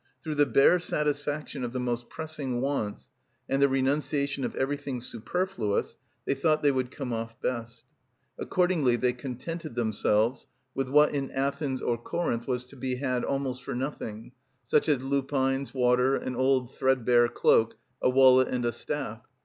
[0.23, 3.11] Through the bare satisfaction of the most pressing wants
[3.47, 7.85] and the renunciation of everything superfluous they thought they would come off best.
[8.39, 13.63] Accordingly they contented themselves with what in Athens or Corinth was to be had almost
[13.63, 14.31] for nothing,
[14.65, 19.21] such as lupines, water, an old threadbare cloak, a wallet, and a staff.